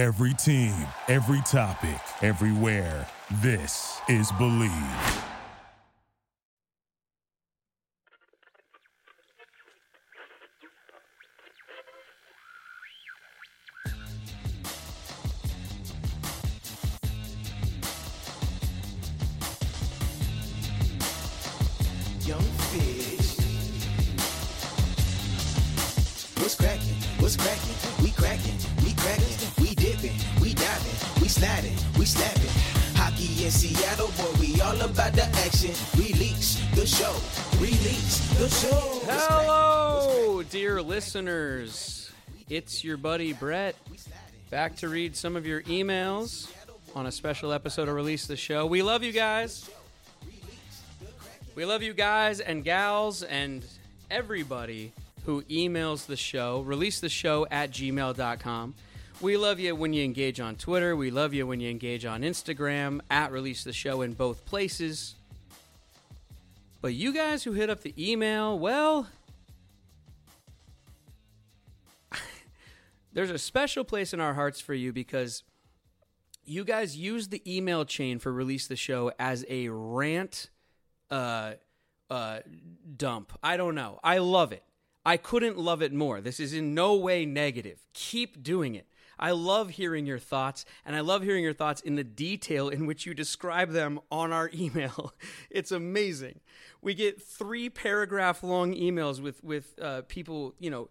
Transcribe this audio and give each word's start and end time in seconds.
Every 0.00 0.32
team, 0.32 0.72
every 1.08 1.42
topic, 1.42 2.00
everywhere. 2.22 3.06
This 3.42 4.00
is 4.08 4.32
Bleav. 4.32 4.70
Young 22.24 22.40
fish. 22.40 23.36
What's 26.38 26.54
cracking? 26.54 26.96
What's 27.18 27.36
cracking? 27.36 28.02
We 28.02 28.12
cracking, 28.12 28.56
we 28.82 28.94
cracking, 28.94 29.59
sliding, 31.40 31.76
we 31.98 32.04
slapping. 32.04 32.50
Hockey 32.96 33.44
in 33.44 33.50
Seattle, 33.50 34.08
boy, 34.08 34.40
we 34.40 34.60
all 34.60 34.78
about 34.82 35.14
the 35.14 35.24
action. 35.24 35.72
Release 35.96 36.60
the 36.74 36.86
show, 36.86 37.14
release 37.58 38.18
the 38.38 38.48
show. 38.50 39.00
Hello, 39.06 40.42
dear 40.42 40.82
listeners. 40.82 42.12
It's 42.50 42.84
your 42.84 42.98
buddy 42.98 43.32
Brett 43.32 43.74
back 44.50 44.76
to 44.76 44.88
read 44.90 45.16
some 45.16 45.34
of 45.34 45.46
your 45.46 45.62
emails 45.62 46.52
on 46.94 47.06
a 47.06 47.12
special 47.12 47.54
episode 47.54 47.88
of 47.88 47.94
Release 47.94 48.26
the 48.26 48.36
Show. 48.36 48.66
We 48.66 48.82
love 48.82 49.02
you 49.02 49.12
guys. 49.12 49.70
We 51.54 51.64
love 51.64 51.82
you 51.82 51.94
guys 51.94 52.40
and 52.40 52.62
gals 52.62 53.22
and 53.22 53.64
everybody 54.10 54.92
who 55.24 55.40
emails 55.44 56.04
the 56.04 56.16
show. 56.16 56.60
Release 56.60 57.00
the 57.00 57.08
show 57.08 57.46
at 57.50 57.70
gmail.com. 57.70 58.74
We 59.20 59.36
love 59.36 59.60
you 59.60 59.76
when 59.76 59.92
you 59.92 60.02
engage 60.02 60.40
on 60.40 60.56
Twitter. 60.56 60.96
We 60.96 61.10
love 61.10 61.34
you 61.34 61.46
when 61.46 61.60
you 61.60 61.68
engage 61.68 62.06
on 62.06 62.22
Instagram 62.22 63.00
at 63.10 63.30
Release 63.32 63.64
the 63.64 63.72
Show 63.74 64.00
in 64.00 64.14
both 64.14 64.46
places. 64.46 65.14
But 66.80 66.94
you 66.94 67.12
guys 67.12 67.44
who 67.44 67.52
hit 67.52 67.68
up 67.68 67.82
the 67.82 67.92
email, 67.98 68.58
well, 68.58 69.08
there's 73.12 73.28
a 73.28 73.36
special 73.36 73.84
place 73.84 74.14
in 74.14 74.20
our 74.20 74.32
hearts 74.32 74.58
for 74.58 74.72
you 74.72 74.90
because 74.90 75.42
you 76.46 76.64
guys 76.64 76.96
use 76.96 77.28
the 77.28 77.42
email 77.46 77.84
chain 77.84 78.18
for 78.18 78.32
release 78.32 78.68
the 78.68 78.76
show 78.76 79.12
as 79.18 79.44
a 79.50 79.68
rant 79.68 80.48
uh 81.10 81.52
uh 82.08 82.38
dump. 82.96 83.38
I 83.42 83.58
don't 83.58 83.74
know. 83.74 84.00
I 84.02 84.16
love 84.16 84.52
it. 84.52 84.62
I 85.04 85.18
couldn't 85.18 85.58
love 85.58 85.82
it 85.82 85.92
more. 85.92 86.22
This 86.22 86.40
is 86.40 86.54
in 86.54 86.72
no 86.72 86.96
way 86.96 87.26
negative. 87.26 87.80
Keep 87.92 88.42
doing 88.42 88.74
it. 88.74 88.86
I 89.20 89.32
love 89.32 89.70
hearing 89.70 90.06
your 90.06 90.18
thoughts, 90.18 90.64
and 90.84 90.96
I 90.96 91.00
love 91.00 91.22
hearing 91.22 91.44
your 91.44 91.52
thoughts 91.52 91.82
in 91.82 91.94
the 91.94 92.02
detail 92.02 92.70
in 92.70 92.86
which 92.86 93.04
you 93.04 93.12
describe 93.12 93.70
them 93.70 94.00
on 94.10 94.32
our 94.32 94.50
email. 94.54 95.14
It's 95.50 95.70
amazing. 95.70 96.40
We 96.80 96.94
get 96.94 97.22
three 97.22 97.68
paragraph 97.68 98.42
long 98.42 98.74
emails 98.74 99.20
with 99.20 99.44
with 99.44 99.78
uh, 99.80 100.02
people, 100.08 100.54
you 100.58 100.70
know, 100.70 100.88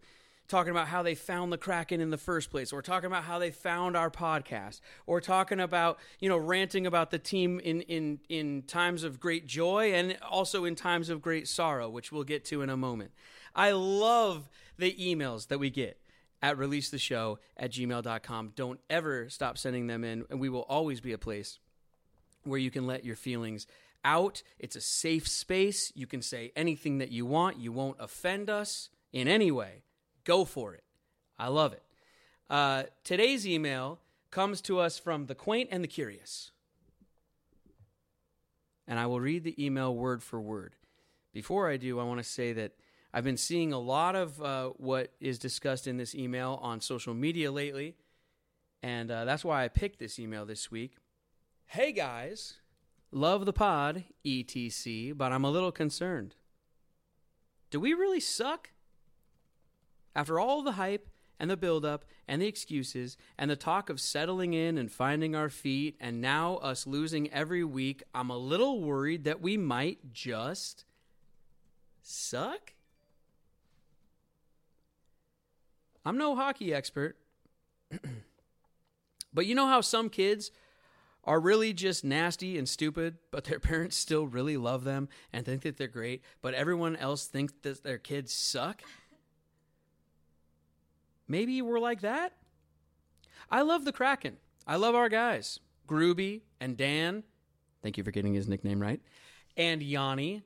talking 0.48 0.72
about 0.72 0.88
how 0.88 1.02
they 1.02 1.16
found 1.16 1.52
the 1.52 1.58
Kraken 1.58 2.02
in 2.02 2.12
the 2.12 2.18
first 2.18 2.52
place, 2.52 2.72
or 2.72 2.84
talking 2.84 3.08
about 3.08 3.24
how 3.24 3.40
they 3.40 3.52
found 3.52 3.98
our 3.98 4.12
podcast, 4.12 4.82
or 5.08 5.22
talking 5.22 5.60
about, 5.60 6.00
you 6.20 6.30
know, 6.30 6.38
ranting 6.38 6.86
about 6.86 7.10
the 7.10 7.20
team 7.20 7.60
in, 7.60 7.82
in, 7.82 8.20
in 8.30 8.64
times 8.64 9.04
of 9.04 9.20
great 9.20 9.48
joy 9.48 9.94
and 9.94 10.18
also 10.30 10.66
in 10.66 10.76
times 10.76 11.10
of 11.10 11.22
great 11.22 11.48
sorrow, 11.48 11.90
which 11.90 12.12
we'll 12.12 12.24
get 12.24 12.46
to 12.46 12.62
in 12.62 12.70
a 12.70 12.78
moment. 12.78 13.12
I 13.56 13.72
love 13.72 14.50
the 14.78 14.94
emails 14.94 15.48
that 15.48 15.60
we 15.60 15.70
get 15.70 15.99
at 16.42 16.58
releasetheshow 16.58 17.38
at 17.58 17.72
gmail.com. 17.72 18.54
Don't 18.56 18.80
ever 18.90 19.30
stop 19.30 19.58
sending 19.58 19.88
them 19.88 20.04
in, 20.04 20.26
and 20.30 20.40
we 20.40 20.50
will 20.50 20.62
always 20.64 21.02
be 21.02 21.14
a 21.14 21.18
place 21.18 21.60
where 22.44 22.60
you 22.60 22.72
can 22.72 22.88
let 22.88 23.04
your 23.04 23.16
feelings 23.16 23.68
out. 24.04 24.42
It's 24.58 24.76
a 24.76 24.82
safe 24.82 25.28
space. 25.28 25.92
You 25.96 26.08
can 26.08 26.22
say 26.22 26.52
anything 26.56 27.00
that 27.00 27.12
you 27.12 27.26
want. 27.26 27.58
You 27.58 27.72
won't 27.72 27.98
offend 28.00 28.50
us 28.50 28.90
in 29.12 29.28
any 29.28 29.52
way. 29.52 29.84
Go 30.24 30.46
for 30.46 30.74
it. 30.74 30.84
I 31.38 31.48
love 31.48 31.74
it. 31.74 31.84
Uh, 32.50 32.84
today's 33.04 33.48
email 33.48 34.00
comes 34.32 34.62
to 34.62 34.80
us 34.80 34.98
from 34.98 35.26
the 35.26 35.36
quaint 35.36 35.70
and 35.72 35.84
the 35.84 35.88
curious. 35.88 36.52
And 38.88 39.00
I 39.00 39.06
will 39.06 39.20
read 39.20 39.44
the 39.44 39.64
email 39.64 39.96
word 39.96 40.24
for 40.24 40.42
word. 40.42 40.76
Before 41.34 41.70
I 41.70 41.78
do, 41.78 42.00
I 42.00 42.04
want 42.04 42.20
to 42.20 42.24
say 42.24 42.54
that 42.54 42.72
I've 43.12 43.24
been 43.24 43.38
seeing 43.38 43.74
a 43.74 43.80
lot 43.80 44.16
of 44.16 44.42
uh, 44.42 44.70
what 44.78 45.14
is 45.20 45.40
discussed 45.40 45.88
in 45.88 45.98
this 45.98 46.14
email 46.14 46.60
on 46.62 46.80
social 46.80 47.16
media 47.16 47.52
lately. 47.52 47.96
And 48.84 49.10
uh, 49.10 49.26
that's 49.26 49.44
why 49.44 49.64
I 49.64 49.68
picked 49.68 50.00
this 50.00 50.20
email 50.20 50.46
this 50.46 50.70
week. 50.70 50.96
Hey 51.66 51.92
guys, 51.92 52.56
love 53.12 53.46
the 53.46 53.54
pod, 53.54 54.04
ETC, 54.26 55.18
but 55.18 55.32
I'm 55.32 55.44
a 55.44 55.50
little 55.52 55.72
concerned. 55.72 56.36
Do 57.72 57.80
we 57.80 57.94
really 57.94 58.20
suck? 58.20 58.72
After 60.16 60.40
all 60.40 60.62
the 60.62 60.74
hype 60.74 61.10
and 61.40 61.50
the 61.50 61.58
buildup 61.58 62.06
and 62.28 62.42
the 62.42 62.48
excuses 62.48 63.18
and 63.38 63.50
the 63.50 63.56
talk 63.56 63.90
of 63.90 64.00
settling 64.00 64.54
in 64.54 64.78
and 64.78 64.92
finding 64.92 65.36
our 65.36 65.50
feet, 65.50 65.96
and 66.00 66.22
now 66.22 66.58
us 66.58 66.86
losing 66.86 67.32
every 67.32 67.64
week, 67.64 68.04
I'm 68.14 68.30
a 68.30 68.38
little 68.38 68.82
worried 68.82 69.24
that 69.24 69.42
we 69.42 69.58
might 69.58 70.14
just 70.14 70.86
suck? 72.02 72.74
I'm 76.06 76.18
no 76.18 76.36
hockey 76.36 76.74
expert, 76.74 77.18
but 79.34 79.46
you 79.46 79.56
know 79.56 79.68
how 79.68 79.82
some 79.82 80.10
kids 80.10 80.52
are 81.24 81.40
really 81.40 81.74
just 81.74 82.04
nasty 82.04 82.58
and 82.58 82.68
stupid, 82.68 83.18
but 83.32 83.44
their 83.46 83.60
parents 83.60 83.96
still 83.96 84.28
really 84.28 84.58
love 84.58 84.84
them 84.84 85.10
and 85.34 85.46
think 85.46 85.62
that 85.64 85.78
they're 85.78 85.88
great, 85.88 86.24
but 86.42 86.54
everyone 86.54 86.96
else 86.96 87.26
thinks 87.26 87.54
that 87.62 87.84
their 87.84 87.98
kids 87.98 88.34
suck? 88.34 88.82
Maybe 91.28 91.62
we're 91.62 91.80
like 91.80 92.02
that? 92.02 92.34
I 93.52 93.62
love 93.62 93.86
the 93.86 93.92
Kraken. 93.92 94.38
I 94.66 94.76
love 94.78 94.96
our 94.96 95.10
guys, 95.10 95.60
Groovy 95.88 96.42
and 96.60 96.78
Dan. 96.78 97.24
Thank 97.82 97.98
you 97.98 98.04
for 98.04 98.12
getting 98.12 98.34
his 98.34 98.48
nickname 98.48 98.82
right. 98.82 99.02
And 99.56 99.82
Yanni. 99.82 100.44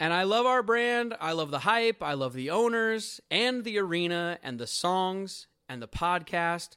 And 0.00 0.14
I 0.14 0.22
love 0.22 0.46
our 0.46 0.62
brand. 0.62 1.14
I 1.20 1.32
love 1.32 1.50
the 1.50 1.60
hype. 1.60 2.02
I 2.02 2.14
love 2.14 2.32
the 2.32 2.48
owners 2.48 3.20
and 3.30 3.62
the 3.64 3.78
arena 3.78 4.38
and 4.42 4.58
the 4.58 4.66
songs 4.66 5.46
and 5.68 5.82
the 5.82 5.88
podcast. 5.88 6.70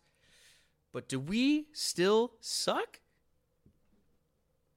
But 0.91 1.07
do 1.07 1.21
we 1.21 1.67
still 1.71 2.33
suck? 2.41 2.99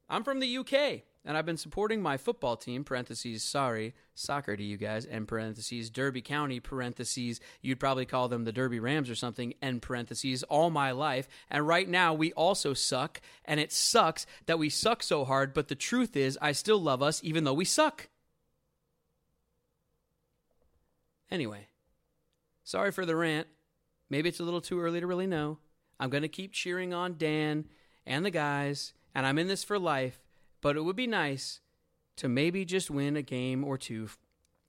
I'm 0.08 0.22
from 0.22 0.38
the 0.38 0.58
UK 0.58 1.02
and 1.24 1.36
I've 1.36 1.44
been 1.44 1.56
supporting 1.56 2.00
my 2.00 2.16
football 2.16 2.56
team, 2.56 2.84
parentheses, 2.84 3.42
sorry, 3.42 3.94
soccer 4.14 4.56
to 4.56 4.62
you 4.62 4.76
guys, 4.76 5.04
and 5.04 5.26
parentheses, 5.26 5.90
Derby 5.90 6.22
County, 6.22 6.60
parentheses, 6.60 7.40
you'd 7.60 7.80
probably 7.80 8.06
call 8.06 8.28
them 8.28 8.44
the 8.44 8.52
Derby 8.52 8.78
Rams 8.78 9.10
or 9.10 9.16
something, 9.16 9.54
end 9.60 9.82
parentheses, 9.82 10.44
all 10.44 10.70
my 10.70 10.92
life. 10.92 11.26
And 11.50 11.66
right 11.66 11.88
now 11.88 12.14
we 12.14 12.32
also 12.34 12.74
suck, 12.74 13.20
and 13.44 13.58
it 13.58 13.72
sucks 13.72 14.24
that 14.46 14.60
we 14.60 14.70
suck 14.70 15.02
so 15.02 15.24
hard, 15.24 15.52
but 15.52 15.66
the 15.66 15.74
truth 15.74 16.16
is, 16.16 16.38
I 16.40 16.52
still 16.52 16.80
love 16.80 17.02
us 17.02 17.20
even 17.24 17.42
though 17.42 17.52
we 17.52 17.64
suck. 17.64 18.08
Anyway, 21.30 21.68
sorry 22.64 22.90
for 22.90 23.06
the 23.06 23.16
rant. 23.16 23.46
Maybe 24.08 24.28
it's 24.28 24.40
a 24.40 24.44
little 24.44 24.60
too 24.60 24.80
early 24.80 25.00
to 25.00 25.06
really 25.06 25.26
know. 25.26 25.58
I'm 25.98 26.10
going 26.10 26.22
to 26.22 26.28
keep 26.28 26.52
cheering 26.52 26.94
on 26.94 27.16
Dan 27.18 27.66
and 28.06 28.24
the 28.24 28.30
guys, 28.30 28.92
and 29.14 29.26
I'm 29.26 29.38
in 29.38 29.48
this 29.48 29.64
for 29.64 29.78
life, 29.78 30.20
but 30.60 30.76
it 30.76 30.82
would 30.82 30.96
be 30.96 31.06
nice 31.06 31.60
to 32.16 32.28
maybe 32.28 32.64
just 32.64 32.90
win 32.90 33.16
a 33.16 33.22
game 33.22 33.64
or 33.64 33.76
two 33.76 34.04
f- 34.04 34.18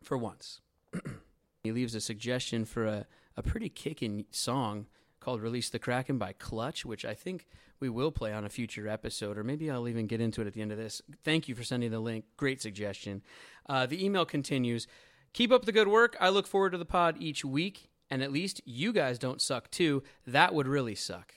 for 0.01 0.17
once. 0.17 0.62
he 1.63 1.72
leaves 1.72 1.96
a 1.96 2.01
suggestion 2.01 2.66
for 2.66 2.85
a, 2.85 3.06
a 3.35 3.44
pretty 3.44 3.69
kicking 3.69 4.25
song 4.31 4.88
called 5.19 5.41
Release 5.41 5.69
the 5.69 5.79
Kraken 5.79 6.17
by 6.17 6.34
Clutch, 6.34 6.85
which 6.85 7.06
I 7.06 7.13
think 7.13 7.46
we 7.79 7.90
will 7.90 8.11
play 8.11 8.34
on 8.34 8.46
a 8.46 8.49
future 8.49 8.87
episode, 8.87 9.37
or 9.37 9.43
maybe 9.43 9.70
I'll 9.70 9.87
even 9.87 10.08
get 10.08 10.22
into 10.22 10.41
it 10.41 10.47
at 10.47 10.53
the 10.53 10.61
end 10.61 10.72
of 10.72 10.78
this. 10.78 11.02
Thank 11.23 11.47
you 11.47 11.55
for 11.55 11.64
sending 11.64 11.91
the 11.91 11.99
link. 11.99 12.26
Great 12.37 12.61
suggestion. 12.61 13.22
Uh, 13.67 13.85
the 13.85 14.03
email 14.03 14.26
continues 14.26 14.87
Keep 15.34 15.52
up 15.52 15.66
the 15.66 15.72
good 15.72 15.88
work. 15.88 16.16
I 16.20 16.29
look 16.29 16.47
forward 16.47 16.72
to 16.72 16.78
the 16.78 16.85
pod 16.85 17.18
each 17.20 17.46
week, 17.46 17.90
and 18.09 18.24
at 18.24 18.32
least 18.32 18.62
you 18.66 18.91
guys 18.94 19.20
don't 19.20 19.41
suck 19.41 19.70
too. 19.70 20.03
That 20.26 20.53
would 20.53 20.68
really 20.68 20.96
suck. 20.96 21.34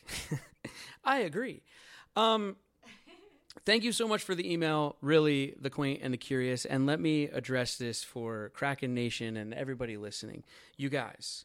I 1.05 1.19
agree. 1.19 1.63
Um, 2.17 2.57
thank 3.65 3.85
you 3.85 3.93
so 3.93 4.09
much 4.09 4.23
for 4.23 4.35
the 4.35 4.51
email, 4.51 4.97
really, 5.01 5.55
the 5.61 5.71
quaint 5.71 6.01
and 6.03 6.13
the 6.13 6.19
curious. 6.19 6.65
And 6.65 6.87
let 6.87 7.01
me 7.01 7.25
address 7.25 7.77
this 7.77 8.03
for 8.03 8.51
Kraken 8.55 8.95
Nation 8.95 9.37
and 9.37 9.55
everybody 9.55 9.97
listening. 9.97 10.45
You 10.77 10.89
guys, 10.89 11.45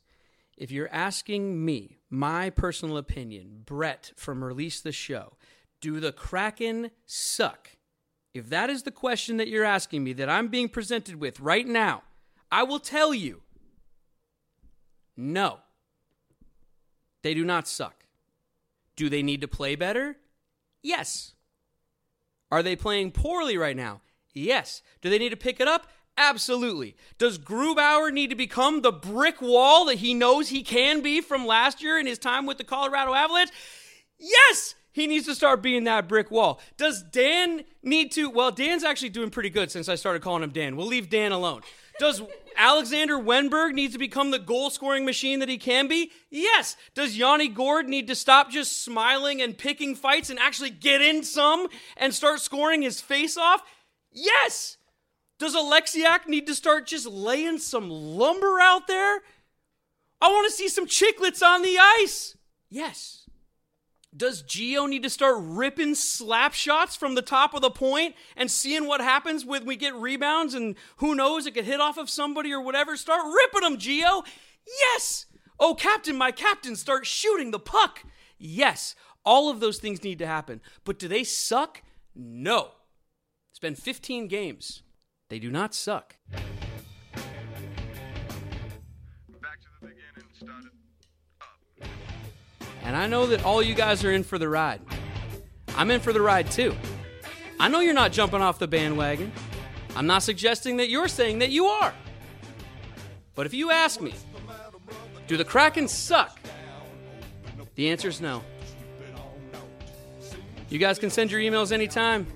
if 0.57 0.71
you're 0.71 0.93
asking 0.93 1.63
me 1.63 1.99
my 2.09 2.49
personal 2.49 2.97
opinion, 2.97 3.63
Brett 3.65 4.11
from 4.15 4.43
Release 4.43 4.79
the 4.79 4.91
Show, 4.91 5.33
do 5.81 5.99
the 5.99 6.11
Kraken 6.11 6.91
suck? 7.05 7.69
If 8.33 8.49
that 8.49 8.69
is 8.69 8.83
the 8.83 8.91
question 8.91 9.37
that 9.37 9.47
you're 9.47 9.63
asking 9.63 10.03
me 10.03 10.13
that 10.13 10.29
I'm 10.29 10.47
being 10.47 10.67
presented 10.69 11.15
with 11.15 11.39
right 11.39 11.67
now, 11.67 12.03
I 12.55 12.63
will 12.63 12.79
tell 12.79 13.13
you 13.13 13.41
no. 15.17 15.59
They 17.21 17.33
do 17.33 17.43
not 17.43 17.67
suck. 17.67 18.05
Do 18.95 19.09
they 19.09 19.21
need 19.21 19.41
to 19.41 19.47
play 19.49 19.75
better? 19.75 20.15
Yes. 20.81 21.33
Are 22.49 22.63
they 22.63 22.77
playing 22.77 23.11
poorly 23.11 23.57
right 23.57 23.75
now? 23.75 23.99
Yes. 24.33 24.81
Do 25.01 25.09
they 25.09 25.17
need 25.17 25.31
to 25.31 25.35
pick 25.37 25.59
it 25.59 25.67
up? 25.67 25.87
Absolutely. 26.17 26.95
Does 27.17 27.37
Grubauer 27.37 28.13
need 28.13 28.29
to 28.29 28.37
become 28.37 28.81
the 28.81 28.93
brick 28.93 29.41
wall 29.41 29.83
that 29.87 29.95
he 29.95 30.13
knows 30.13 30.47
he 30.47 30.63
can 30.63 31.01
be 31.01 31.19
from 31.19 31.45
last 31.45 31.83
year 31.83 31.99
in 31.99 32.05
his 32.05 32.17
time 32.17 32.45
with 32.45 32.57
the 32.57 32.63
Colorado 32.63 33.13
Avalanche? 33.13 33.51
Yes! 34.17 34.75
He 34.93 35.07
needs 35.07 35.25
to 35.25 35.35
start 35.35 35.61
being 35.61 35.83
that 35.83 36.07
brick 36.07 36.31
wall. 36.31 36.61
Does 36.77 37.03
Dan 37.03 37.65
need 37.83 38.13
to? 38.13 38.29
Well, 38.29 38.51
Dan's 38.51 38.85
actually 38.85 39.09
doing 39.09 39.29
pretty 39.29 39.49
good 39.49 39.71
since 39.71 39.89
I 39.89 39.95
started 39.95 40.21
calling 40.21 40.41
him 40.41 40.51
Dan. 40.51 40.77
We'll 40.77 40.87
leave 40.87 41.09
Dan 41.09 41.33
alone. 41.33 41.63
Does 41.99 42.21
Alexander 42.57 43.17
Wennberg 43.17 43.73
need 43.73 43.91
to 43.93 43.97
become 43.97 44.31
the 44.31 44.39
goal 44.39 44.69
scoring 44.69 45.05
machine 45.05 45.39
that 45.39 45.49
he 45.49 45.57
can 45.57 45.87
be? 45.87 46.11
Yes. 46.29 46.75
Does 46.93 47.17
Yanni 47.17 47.47
Gourde 47.47 47.87
need 47.87 48.07
to 48.07 48.15
stop 48.15 48.51
just 48.51 48.83
smiling 48.83 49.41
and 49.41 49.57
picking 49.57 49.95
fights 49.95 50.29
and 50.29 50.39
actually 50.39 50.69
get 50.69 51.01
in 51.01 51.23
some 51.23 51.67
and 51.97 52.13
start 52.13 52.39
scoring 52.39 52.81
his 52.81 53.01
face 53.01 53.37
off? 53.37 53.61
Yes. 54.11 54.77
Does 55.37 55.55
Oleksiak 55.55 56.27
need 56.27 56.47
to 56.47 56.55
start 56.55 56.87
just 56.87 57.05
laying 57.05 57.57
some 57.57 57.89
lumber 57.89 58.59
out 58.59 58.87
there? 58.87 59.21
I 60.21 60.29
want 60.29 60.49
to 60.49 60.55
see 60.55 60.69
some 60.69 60.87
chicklets 60.87 61.43
on 61.43 61.61
the 61.61 61.77
ice. 61.77 62.37
Yes. 62.69 63.24
Does 64.15 64.41
Geo 64.41 64.85
need 64.85 65.03
to 65.03 65.09
start 65.09 65.35
ripping 65.39 65.95
slap 65.95 66.53
shots 66.53 66.95
from 66.95 67.15
the 67.15 67.21
top 67.21 67.53
of 67.53 67.61
the 67.61 67.69
point 67.69 68.15
and 68.37 68.49
seeing 68.49 68.87
what 68.87 69.01
happens 69.01 69.45
when 69.45 69.65
we 69.65 69.75
get 69.75 69.93
rebounds 69.93 70.53
and 70.53 70.75
who 70.97 71.15
knows, 71.15 71.45
it 71.45 71.53
could 71.53 71.65
hit 71.65 71.81
off 71.81 71.97
of 71.97 72.09
somebody 72.09 72.53
or 72.53 72.61
whatever? 72.61 72.95
Start 72.95 73.23
ripping 73.25 73.61
them, 73.61 73.77
Geo. 73.77 74.23
Yes. 74.65 75.25
Oh, 75.59 75.75
Captain, 75.75 76.15
my 76.15 76.31
Captain, 76.31 76.75
start 76.75 77.05
shooting 77.05 77.51
the 77.51 77.59
puck. 77.59 78.03
Yes. 78.37 78.95
All 79.25 79.49
of 79.49 79.59
those 79.59 79.79
things 79.79 80.03
need 80.03 80.19
to 80.19 80.27
happen. 80.27 80.61
But 80.85 80.99
do 80.99 81.07
they 81.07 81.23
suck? 81.23 81.81
No. 82.15 82.71
It's 83.51 83.59
been 83.59 83.75
15 83.75 84.27
games. 84.27 84.83
They 85.29 85.39
do 85.39 85.49
not 85.49 85.73
suck. 85.73 86.15
And 92.85 92.95
I 92.95 93.07
know 93.07 93.25
that 93.27 93.43
all 93.43 93.61
you 93.61 93.73
guys 93.73 94.03
are 94.05 94.11
in 94.11 94.23
for 94.23 94.37
the 94.37 94.47
ride. 94.47 94.79
I'm 95.75 95.91
in 95.91 95.99
for 95.99 96.13
the 96.13 96.21
ride 96.21 96.49
too. 96.51 96.73
I 97.59 97.67
know 97.67 97.79
you're 97.79 97.93
not 97.93 98.11
jumping 98.11 98.41
off 98.41 98.59
the 98.59 98.67
bandwagon. 98.67 99.31
I'm 99.95 100.07
not 100.07 100.23
suggesting 100.23 100.77
that 100.77 100.89
you're 100.89 101.07
saying 101.07 101.39
that 101.39 101.49
you 101.49 101.65
are. 101.65 101.93
But 103.33 103.45
if 103.45 103.53
you 103.53 103.71
ask 103.71 103.99
me, 103.99 104.13
do 105.27 105.35
the 105.35 105.43
Kraken 105.43 105.87
suck? 105.87 106.39
The 107.75 107.89
answer 107.89 108.07
is 108.07 108.21
no. 108.21 108.43
You 110.69 110.79
guys 110.79 110.99
can 110.99 111.09
send 111.09 111.31
your 111.31 111.41
emails 111.41 111.71
anytime. 111.71 112.27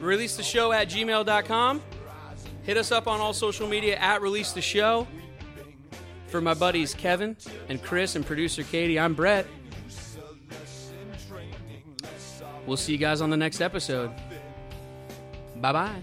Release 0.00 0.36
the 0.36 0.42
show 0.42 0.72
at 0.72 0.88
gmail.com. 0.88 1.82
Hit 2.62 2.76
us 2.76 2.92
up 2.92 3.06
on 3.06 3.20
all 3.20 3.32
social 3.32 3.68
media 3.68 3.96
at 3.96 4.22
Release 4.22 4.52
the 4.52 4.60
Show. 4.60 5.06
For 6.26 6.40
my 6.40 6.54
buddies 6.54 6.94
Kevin 6.94 7.36
and 7.68 7.82
Chris 7.82 8.14
and 8.14 8.24
producer 8.24 8.62
Katie, 8.62 8.98
I'm 8.98 9.14
Brett. 9.14 9.46
We'll 12.68 12.76
see 12.76 12.92
you 12.92 12.98
guys 12.98 13.22
on 13.22 13.30
the 13.30 13.36
next 13.36 13.62
episode. 13.62 14.10
Bye 15.56 15.72
bye. 15.72 16.02